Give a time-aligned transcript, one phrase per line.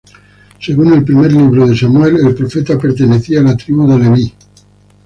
[0.59, 4.33] Según el Primer Libro de Samuel, el profeta pertenecía a la Tribu de Leví.